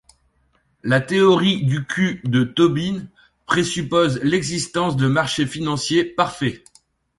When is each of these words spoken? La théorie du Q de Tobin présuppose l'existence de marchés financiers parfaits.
La 0.81 0.99
théorie 0.99 1.61
du 1.63 1.85
Q 1.85 2.21
de 2.23 2.43
Tobin 2.43 3.05
présuppose 3.45 4.17
l'existence 4.23 4.97
de 4.97 5.05
marchés 5.05 5.45
financiers 5.45 6.03
parfaits. 6.03 6.63